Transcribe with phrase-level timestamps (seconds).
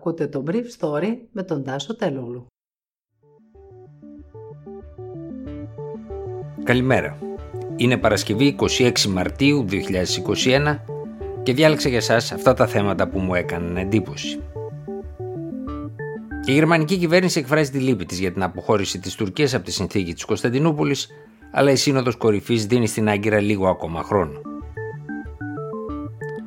[0.00, 2.46] Ακούτε το Brief Story με τον Τάσο Τελούλου.
[6.64, 7.18] Καλημέρα.
[7.76, 10.78] Είναι Παρασκευή 26 Μαρτίου 2021
[11.42, 14.40] και διάλεξα για σας αυτά τα θέματα που μου έκαναν εντύπωση.
[16.44, 20.14] Η γερμανική κυβέρνηση εκφράζει τη λύπη της για την αποχώρηση της Τουρκίας από τη συνθήκη
[20.14, 21.08] της Κωνσταντινούπολης,
[21.52, 24.40] αλλά η Σύνοδος Κορυφής δίνει στην Άγκυρα λίγο ακόμα χρόνο.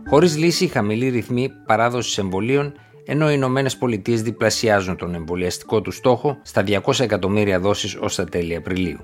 [0.09, 2.73] Χωρίς λύση, χαμηλή ρυθμή παράδοσης εμβολίων,
[3.05, 8.23] ενώ οι Ηνωμένες Πολιτείες διπλασιάζουν τον εμβολιαστικό τους στόχο στα 200 εκατομμύρια δόσεις ως τα
[8.23, 8.99] τέλη Απριλίου.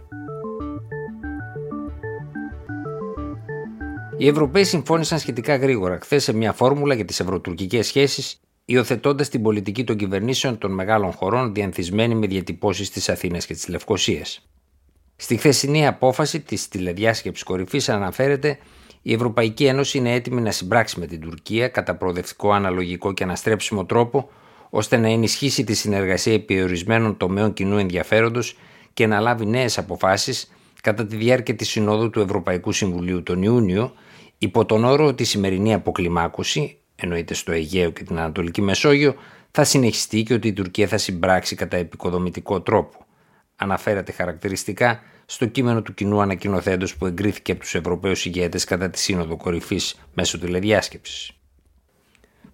[4.18, 9.42] Οι Ευρωπαίοι συμφώνησαν σχετικά γρήγορα χθες σε μια φόρμουλα για τις ευρωτουρκικές σχέσεις, υιοθετώντας την
[9.42, 14.50] πολιτική των κυβερνήσεων των μεγάλων χωρών διανθισμένη με διατυπώσεις της Αθήνας και της Λευκοσίας.
[15.16, 18.58] Στη χθεσινή απόφαση της τηλεδιάσκεψης κορυφής αναφέρεται
[19.02, 23.86] η Ευρωπαϊκή Ένωση είναι έτοιμη να συμπράξει με την Τουρκία κατά προοδευτικό, αναλογικό και αναστρέψιμο
[23.86, 24.30] τρόπο,
[24.70, 28.58] ώστε να ενισχύσει τη συνεργασία επί ορισμένων τομέων κοινού ενδιαφέροντος
[28.94, 33.94] και να λάβει νέες αποφάσεις κατά τη διάρκεια της Συνόδου του Ευρωπαϊκού Συμβουλίου τον Ιούνιο,
[34.38, 39.16] υπό τον όρο ότι η σημερινή αποκλιμάκωση, εννοείται στο Αιγαίο και την Ανατολική Μεσόγειο,
[39.52, 43.06] θα συνεχιστεί και ότι η Τουρκία θα συμπράξει κατά επικοδομητικό τρόπο.
[43.62, 49.00] Αναφέρεται χαρακτηριστικά στο κείμενο του κοινού ανακοινοθέντος που εγκρίθηκε από τους Ευρωπαίους ηγέτες κατά τη
[49.00, 51.32] Σύνοδο Κορυφής μέσω τηλεδιάσκεψης.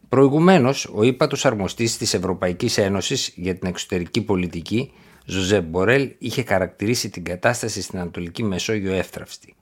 [0.09, 4.91] Προηγουμένως, ο ύπατος αρμοστής της Ευρωπαϊκής Ένωσης για την εξωτερική πολιτική,
[5.25, 9.55] Ζωζέ Μπορέλ, είχε χαρακτηρίσει την κατάσταση στην Ανατολική Μεσόγειο εύθραυστη.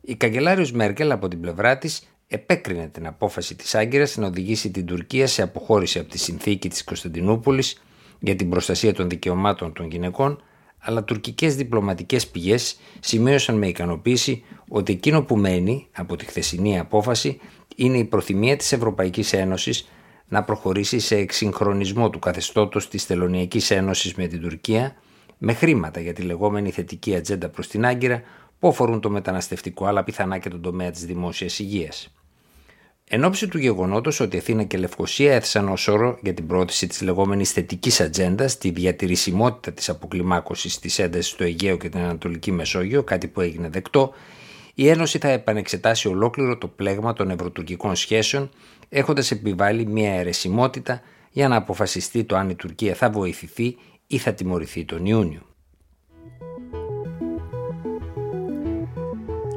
[0.00, 4.86] Η καγκελάριος Μέρκελ από την πλευρά της επέκρινε την απόφαση της Άγκυρας να οδηγήσει την
[4.86, 7.82] Τουρκία σε αποχώρηση από τη συνθήκη της Κωνσταντινούπολης
[8.18, 10.42] για την προστασία των δικαιωμάτων των γυναικών
[10.80, 17.40] αλλά τουρκικές διπλωματικές πηγές σημείωσαν με ικανοποίηση ότι εκείνο που μένει από τη χθεσινή απόφαση
[17.76, 19.88] είναι η προθυμία της Ευρωπαϊκής Ένωσης
[20.28, 24.94] να προχωρήσει σε εξυγχρονισμό του καθεστώτος της Τελωνιακής Ένωσης με την Τουρκία
[25.38, 28.22] με χρήματα για τη λεγόμενη θετική ατζέντα προς την Άγκυρα
[28.58, 32.12] που αφορούν το μεταναστευτικό αλλά πιθανά και τον τομέα της δημόσιας υγείας.
[33.12, 37.02] Εν ώψη του γεγονότος ότι Αθήνα και Λευκοσία έθεσαν ως όρο για την πρόθεση της
[37.02, 43.02] λεγόμενης θετικής ατζέντας τη διατηρησιμότητα της αποκλιμάκωσης της έντασης στο Αιγαίο και την Ανατολική Μεσόγειο,
[43.02, 44.12] κάτι που έγινε δεκτό,
[44.74, 48.50] η Ένωση θα επανεξετάσει ολόκληρο το πλέγμα των ευρωτουρκικών σχέσεων,
[48.88, 51.00] έχοντας επιβάλει μια αιρεσιμότητα
[51.30, 53.76] για να αποφασιστεί το αν η Τουρκία θα βοηθηθεί
[54.06, 55.49] ή θα τιμωρηθεί τον Ιούνιο.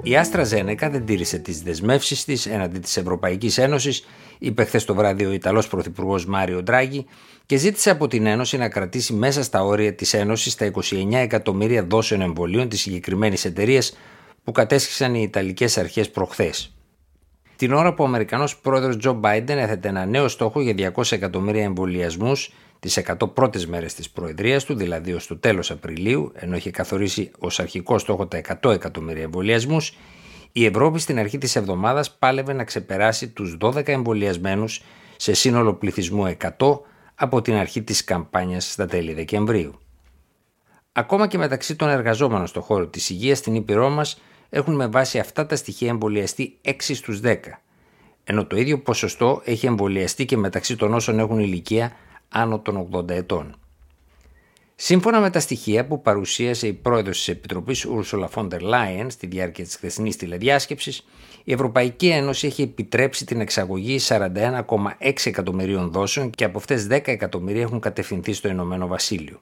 [0.05, 4.05] Η Άστρα Ζένεκα δεν τήρησε τις δεσμεύσεις της έναντι της Ευρωπαϊκής Ένωσης,
[4.39, 7.05] είπε χθες το βράδυ ο Ιταλός Πρωθυπουργός Μάριο Ντράγκη,
[7.45, 11.83] και ζήτησε από την Ένωση να κρατήσει μέσα στα όρια της Ένωσης τα 29 εκατομμύρια
[11.83, 13.97] δόσεων εμβολίων της συγκεκριμένης εταιρείας
[14.43, 16.75] που κατέσχισαν οι Ιταλικές Αρχές προχθές.
[17.55, 21.63] Την ώρα που ο Αμερικανός πρόεδρος Τζο Μπάιντεν έθετε ένα νέο στόχο για 200 εκατομμύρια
[21.63, 22.53] εμβολιασμούς
[22.83, 27.31] τις 100 πρώτες μέρες της Προεδρίας του, δηλαδή ως το τέλος Απριλίου, ενώ είχε καθορίσει
[27.39, 29.97] ως αρχικό στόχο τα 100 εκατομμύρια εμβολιασμούς,
[30.51, 34.81] η Ευρώπη στην αρχή της εβδομάδας πάλευε να ξεπεράσει τους 12 εμβολιασμένους
[35.17, 36.79] σε σύνολο πληθυσμού 100
[37.15, 39.79] από την αρχή της καμπάνιας στα τέλη Δεκεμβρίου.
[40.91, 45.19] Ακόμα και μεταξύ των εργαζόμενων στον χώρο της υγείας στην Ήπειρό μας έχουν με βάση
[45.19, 47.35] αυτά τα στοιχεία εμβολιαστεί 6 στους 10,
[48.23, 51.91] ενώ το ίδιο ποσοστό έχει εμβολιαστεί και μεταξύ των όσων έχουν ηλικία
[52.33, 53.55] άνω των 80 ετών.
[54.75, 59.27] Σύμφωνα με τα στοιχεία που παρουσίασε η πρόεδρος της Επιτροπής Ursula von der Leyen στη
[59.27, 61.05] διάρκεια της χθεσινής τηλεδιάσκεψης,
[61.43, 67.61] η Ευρωπαϊκή Ένωση έχει επιτρέψει την εξαγωγή 41,6 εκατομμυρίων δόσεων και από αυτές 10 εκατομμύρια
[67.61, 69.41] έχουν κατευθυνθεί στο Ηνωμένο Βασίλειο.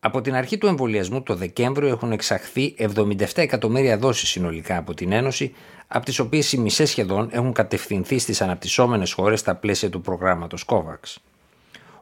[0.00, 5.12] Από την αρχή του εμβολιασμού το Δεκέμβριο έχουν εξαχθεί 77 εκατομμύρια δόσεις συνολικά από την
[5.12, 5.54] Ένωση,
[5.88, 10.64] από τις οποίες οι μισές σχεδόν έχουν κατευθυνθεί στις αναπτυσσόμενες χώρες στα πλαίσια του προγράμματος
[10.68, 11.16] COVAX.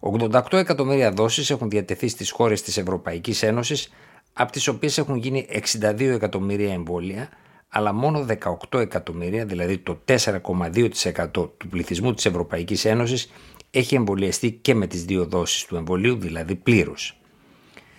[0.07, 3.93] 88 εκατομμύρια δόσεις έχουν διατεθεί στις χώρες της Ευρωπαϊκής Ένωσης,
[4.33, 7.29] από τις οποίες έχουν γίνει 62 εκατομμύρια εμβόλια,
[7.69, 8.27] αλλά μόνο
[8.71, 13.33] 18 εκατομμύρια, δηλαδή το 4,2% του πληθυσμού της Ευρωπαϊκής Ένωσης,
[13.71, 17.21] έχει εμβολιαστεί και με τις δύο δόσεις του εμβολίου, δηλαδή πλήρως.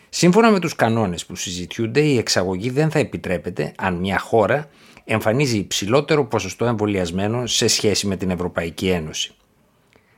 [0.09, 4.69] Σύμφωνα με τους κανόνες που συζητιούνται, η εξαγωγή δεν θα επιτρέπεται αν μια χώρα
[5.05, 9.33] εμφανίζει υψηλότερο ποσοστό εμβολιασμένων σε σχέση με την Ευρωπαϊκή Ένωση.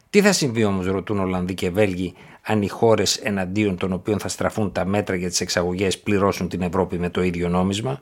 [0.10, 4.28] Τι θα συμβεί όμως, ρωτούν Ολλανδοί και Βέλγοι, αν οι χώρες εναντίον των οποίων θα
[4.28, 8.02] στραφούν τα μέτρα για τις εξαγωγές πληρώσουν την Ευρώπη με το ίδιο νόμισμα;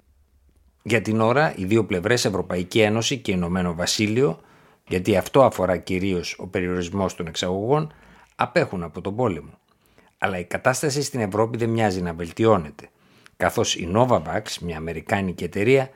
[0.84, 4.40] Για την ώρα, οι δύο πλευρές, Ευρωπαϊκή Ένωση και Ηνωμένο Βασίλειο,
[4.88, 7.94] γιατί αυτό αφορά κυρίως ο περιορισμός των εξαγωγών,
[8.36, 9.52] απέχουν από τον πόλεμο.
[10.18, 12.90] Αλλά η κατάσταση στην Ευρώπη δεν μοιάζει να βελτιώνεται,
[13.38, 15.90] καθώς η Novavax, μια Αμερικάνικη εταιρεία,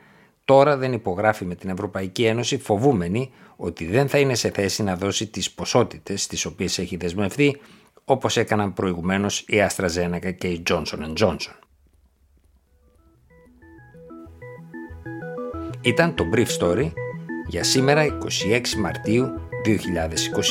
[0.44, 4.96] τώρα δεν υπογράφει με την Ευρωπαϊκή Ένωση φοβούμενη ότι δεν θα είναι σε θέση να
[4.96, 7.60] δώσει τις ποσότητες τις οποίες έχει δεσμευθεί
[8.04, 11.56] όπως έκαναν προηγουμένως η AstraZeneca και η Johnson Johnson.
[15.80, 16.92] Ήταν το Brief Story
[17.48, 18.18] για σήμερα
[18.50, 19.26] 26 Μαρτίου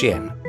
[0.01, 0.40] 2021.